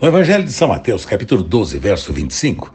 No 0.00 0.08
Evangelho 0.08 0.42
de 0.42 0.52
São 0.52 0.68
Mateus, 0.68 1.04
capítulo 1.04 1.40
12, 1.40 1.78
verso 1.78 2.12
25, 2.12 2.74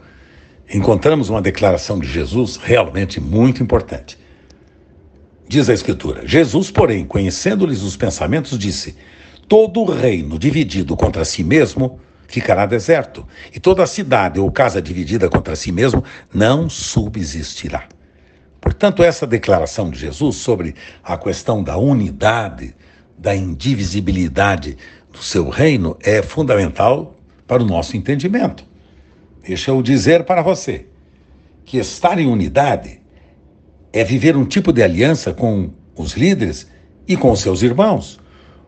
encontramos 0.72 1.28
uma 1.28 1.42
declaração 1.42 1.98
de 1.98 2.08
Jesus 2.08 2.56
realmente 2.56 3.20
muito 3.20 3.62
importante. 3.62 4.18
Diz 5.46 5.68
a 5.68 5.74
Escritura: 5.74 6.26
Jesus, 6.26 6.70
porém, 6.70 7.04
conhecendo-lhes 7.04 7.82
os 7.82 7.94
pensamentos, 7.94 8.58
disse: 8.58 8.96
Todo 9.46 9.84
reino 9.84 10.38
dividido 10.38 10.96
contra 10.96 11.22
si 11.26 11.44
mesmo 11.44 12.00
ficará 12.26 12.64
deserto, 12.64 13.28
e 13.54 13.60
toda 13.60 13.86
cidade 13.86 14.40
ou 14.40 14.50
casa 14.50 14.80
dividida 14.80 15.28
contra 15.28 15.54
si 15.54 15.70
mesmo 15.70 16.02
não 16.32 16.70
subsistirá. 16.70 17.86
Portanto, 18.62 19.02
essa 19.02 19.26
declaração 19.26 19.90
de 19.90 19.98
Jesus 19.98 20.36
sobre 20.36 20.74
a 21.04 21.18
questão 21.18 21.62
da 21.62 21.76
unidade, 21.76 22.74
da 23.16 23.36
indivisibilidade 23.36 24.78
do 25.12 25.18
seu 25.22 25.48
reino 25.48 25.96
é 26.02 26.22
fundamental 26.22 27.16
para 27.50 27.64
o 27.64 27.66
nosso 27.66 27.96
entendimento. 27.96 28.64
Deixa 29.44 29.72
eu 29.72 29.82
dizer 29.82 30.22
para 30.22 30.40
você 30.40 30.86
que 31.64 31.78
estar 31.78 32.16
em 32.16 32.28
unidade 32.28 33.00
é 33.92 34.04
viver 34.04 34.36
um 34.36 34.44
tipo 34.44 34.72
de 34.72 34.84
aliança 34.84 35.34
com 35.34 35.70
os 35.96 36.12
líderes 36.12 36.68
e 37.08 37.16
com 37.16 37.34
seus 37.34 37.62
irmãos. 37.62 38.20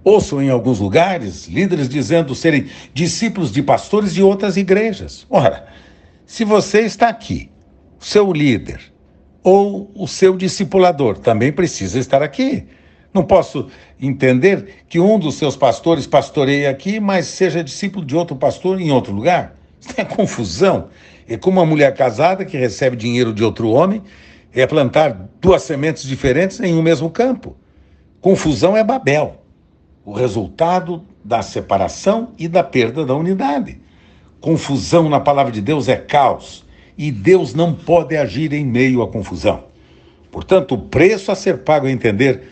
Ouço 0.02 0.42
em 0.42 0.50
alguns 0.50 0.80
lugares 0.80 1.46
líderes 1.46 1.88
dizendo 1.88 2.34
serem 2.34 2.66
discípulos 2.92 3.52
de 3.52 3.62
pastores 3.62 4.12
de 4.12 4.20
outras 4.20 4.56
igrejas. 4.56 5.24
Ora, 5.30 5.64
se 6.26 6.44
você 6.44 6.80
está 6.80 7.08
aqui, 7.08 7.52
seu 8.00 8.32
líder 8.32 8.80
ou 9.44 9.92
o 9.94 10.08
seu 10.08 10.36
discipulador 10.36 11.18
também 11.18 11.52
precisa 11.52 12.00
estar 12.00 12.20
aqui. 12.20 12.66
Não 13.12 13.22
posso 13.22 13.68
entender 14.00 14.84
que 14.88 14.98
um 14.98 15.18
dos 15.18 15.34
seus 15.34 15.54
pastores 15.54 16.06
pastoreie 16.06 16.66
aqui, 16.66 16.98
mas 16.98 17.26
seja 17.26 17.62
discípulo 17.62 18.04
de 18.04 18.16
outro 18.16 18.34
pastor 18.36 18.80
em 18.80 18.90
outro 18.90 19.12
lugar. 19.12 19.54
Isso 19.80 19.94
é 19.96 20.04
confusão. 20.04 20.88
É 21.28 21.36
como 21.36 21.60
uma 21.60 21.66
mulher 21.66 21.94
casada 21.94 22.44
que 22.44 22.56
recebe 22.56 22.96
dinheiro 22.96 23.32
de 23.32 23.44
outro 23.44 23.68
homem, 23.68 24.02
é 24.52 24.66
plantar 24.66 25.28
duas 25.40 25.62
sementes 25.62 26.04
diferentes 26.04 26.60
em 26.60 26.74
um 26.74 26.82
mesmo 26.82 27.10
campo. 27.10 27.56
Confusão 28.20 28.76
é 28.76 28.84
Babel, 28.84 29.42
o 30.04 30.12
resultado 30.12 31.02
da 31.24 31.42
separação 31.42 32.32
e 32.38 32.48
da 32.48 32.62
perda 32.62 33.04
da 33.04 33.14
unidade. 33.14 33.80
Confusão 34.40 35.08
na 35.08 35.20
palavra 35.20 35.52
de 35.52 35.60
Deus 35.60 35.88
é 35.88 35.96
caos, 35.96 36.64
e 36.96 37.10
Deus 37.10 37.54
não 37.54 37.72
pode 37.72 38.16
agir 38.16 38.52
em 38.52 38.64
meio 38.64 39.02
à 39.02 39.08
confusão. 39.08 39.64
Portanto, 40.30 40.74
o 40.74 40.78
preço 40.78 41.30
a 41.32 41.34
ser 41.34 41.58
pago 41.58 41.86
é 41.86 41.90
entender 41.90 42.42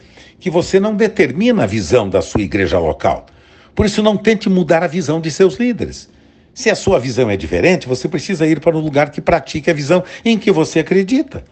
que 0.40 0.50
você 0.50 0.80
não 0.80 0.96
determina 0.96 1.64
a 1.64 1.66
visão 1.66 2.08
da 2.08 2.22
sua 2.22 2.40
igreja 2.40 2.78
local. 2.78 3.26
Por 3.74 3.86
isso, 3.86 4.02
não 4.02 4.16
tente 4.16 4.48
mudar 4.48 4.82
a 4.82 4.88
visão 4.88 5.20
de 5.20 5.30
seus 5.30 5.54
líderes. 5.56 6.08
Se 6.52 6.68
a 6.68 6.74
sua 6.74 6.98
visão 6.98 7.30
é 7.30 7.36
diferente, 7.36 7.86
você 7.86 8.08
precisa 8.08 8.46
ir 8.46 8.58
para 8.58 8.76
um 8.76 8.80
lugar 8.80 9.10
que 9.10 9.20
pratique 9.20 9.70
a 9.70 9.74
visão 9.74 10.02
em 10.24 10.36
que 10.36 10.50
você 10.50 10.80
acredita. 10.80 11.44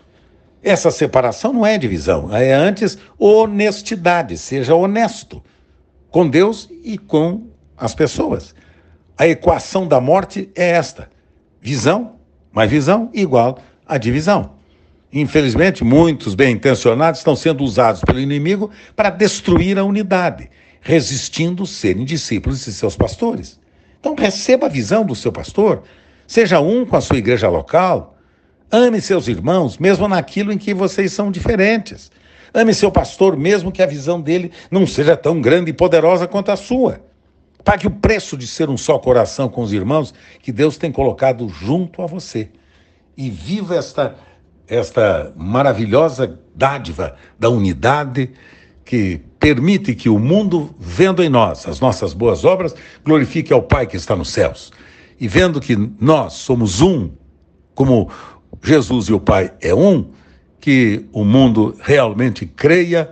Essa 0.63 0.91
separação 0.91 1.53
não 1.53 1.65
é 1.65 1.79
divisão, 1.79 2.35
é 2.35 2.53
antes 2.53 2.99
honestidade, 3.17 4.37
seja 4.37 4.75
honesto 4.75 5.41
com 6.11 6.29
Deus 6.29 6.69
e 6.83 6.99
com 6.99 7.47
as 7.77 7.95
pessoas. 7.95 8.55
A 9.17 9.29
equação 9.29 9.87
da 9.87 10.01
morte 10.01 10.51
é 10.57 10.71
esta: 10.71 11.09
visão 11.61 12.19
mais 12.53 12.71
visão 12.71 13.11
igual 13.15 13.59
a 13.87 13.99
divisão. 13.99 14.58
Infelizmente, 15.13 15.83
muitos 15.83 16.35
bem-intencionados 16.35 17.21
estão 17.21 17.35
sendo 17.35 17.65
usados 17.65 18.03
pelo 18.03 18.21
inimigo 18.21 18.71
para 18.95 19.09
destruir 19.09 19.79
a 19.79 19.85
unidade, 19.85 20.51
resistindo 20.81 21.67
serem 21.67 22.05
discípulos 22.05 22.65
de 22.65 22.73
seus 22.73 22.95
pastores. 22.95 23.59
Então, 23.99 24.15
receba 24.15 24.67
a 24.67 24.71
visão 24.71 25.05
do 25.05 25.15
seu 25.15 25.33
pastor, 25.33 25.83
seja 26.27 26.61
um 26.61 26.85
com 26.85 26.97
a 26.97 27.01
sua 27.01 27.17
igreja 27.17 27.49
local, 27.49 28.19
ame 28.71 29.01
seus 29.01 29.29
irmãos, 29.29 29.79
mesmo 29.79 30.07
naquilo 30.07 30.53
em 30.53 30.59
que 30.59 30.75
vocês 30.75 31.13
são 31.13 31.31
diferentes. 31.31 32.11
Ame 32.53 32.75
seu 32.75 32.91
pastor, 32.91 33.37
mesmo 33.37 33.73
que 33.73 33.83
a 33.83 33.87
visão 33.87 34.21
dele 34.21 34.53
não 34.71 34.87
seja 34.87 35.17
tão 35.17 35.41
grande 35.41 35.71
e 35.71 35.75
poderosa 35.75 36.27
quanto 36.27 36.51
a 36.51 36.57
sua. 36.57 37.01
Pague 37.65 37.87
o 37.87 37.91
preço 37.91 38.37
de 38.37 38.47
ser 38.47 38.71
um 38.71 38.77
só 38.77 38.99
coração 38.99 39.49
com 39.49 39.63
os 39.63 39.73
irmãos 39.73 40.15
que 40.41 40.53
Deus 40.53 40.77
tem 40.77 40.93
colocado 40.93 41.49
junto 41.49 42.03
a 42.03 42.07
você. 42.07 42.49
E 43.17 43.29
viva 43.29 43.77
esta 43.77 44.17
esta 44.69 45.33
maravilhosa 45.37 46.39
dádiva 46.55 47.17
da 47.39 47.49
unidade 47.49 48.31
que 48.85 49.21
permite 49.39 49.95
que 49.95 50.09
o 50.09 50.19
mundo, 50.19 50.75
vendo 50.79 51.23
em 51.23 51.29
nós 51.29 51.67
as 51.67 51.81
nossas 51.81 52.13
boas 52.13 52.45
obras, 52.45 52.75
glorifique 53.05 53.53
ao 53.53 53.63
Pai 53.63 53.87
que 53.87 53.97
está 53.97 54.15
nos 54.17 54.31
céus. 54.31 54.73
E 55.21 55.27
vendo 55.27 55.61
que 55.61 55.77
nós 56.01 56.35
somos 56.35 56.81
um, 56.81 57.11
como 57.75 58.11
Jesus 58.63 59.07
e 59.07 59.13
o 59.13 59.21
Pai 59.21 59.53
é 59.61 59.75
um, 59.75 60.11
que 60.61 61.05
o 61.13 61.25
mundo 61.25 61.77
realmente 61.81 62.47
creia 62.47 63.11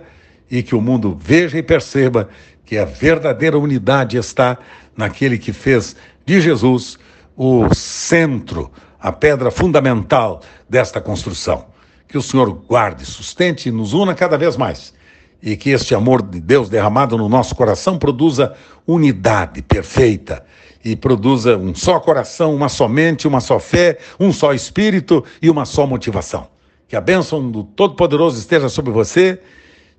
e 0.49 0.61
que 0.63 0.75
o 0.75 0.81
mundo 0.81 1.17
veja 1.19 1.57
e 1.57 1.63
perceba 1.63 2.29
que 2.65 2.77
a 2.77 2.85
verdadeira 2.85 3.57
unidade 3.57 4.17
está 4.17 4.57
naquele 4.95 5.37
que 5.37 5.53
fez 5.53 5.95
de 6.25 6.41
Jesus 6.41 6.97
o 7.35 7.73
centro 7.73 8.71
a 9.07 9.11
pedra 9.11 9.49
fundamental 9.49 10.41
desta 10.69 10.99
construção. 10.99 11.65
Que 12.07 12.17
o 12.17 12.21
Senhor 12.21 12.51
guarde, 12.67 13.05
sustente 13.05 13.69
e 13.69 13.71
nos 13.71 13.93
una 13.93 14.13
cada 14.13 14.37
vez 14.37 14.57
mais. 14.57 14.93
E 15.41 15.55
que 15.55 15.69
este 15.69 15.95
amor 15.95 16.21
de 16.21 16.39
Deus 16.39 16.69
derramado 16.69 17.17
no 17.17 17.29
nosso 17.29 17.55
coração 17.55 17.97
produza 17.97 18.53
unidade 18.85 19.61
perfeita 19.61 20.43
e 20.83 20.95
produza 20.95 21.57
um 21.57 21.73
só 21.75 21.99
coração, 21.99 22.55
uma 22.55 22.69
só 22.69 22.87
mente, 22.87 23.27
uma 23.27 23.39
só 23.39 23.59
fé, 23.59 23.97
um 24.19 24.31
só 24.31 24.53
espírito 24.53 25.23
e 25.41 25.49
uma 25.49 25.65
só 25.65 25.85
motivação. 25.85 26.47
Que 26.87 26.95
a 26.95 27.01
bênção 27.01 27.49
do 27.51 27.63
Todo-Poderoso 27.63 28.39
esteja 28.39 28.69
sobre 28.69 28.91
você, 28.91 29.39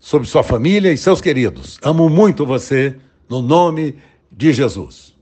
sobre 0.00 0.26
sua 0.26 0.42
família 0.42 0.92
e 0.92 0.96
seus 0.96 1.20
queridos. 1.20 1.78
Amo 1.82 2.08
muito 2.08 2.46
você, 2.46 2.96
no 3.28 3.42
nome 3.42 3.96
de 4.32 4.52
Jesus. 4.52 5.17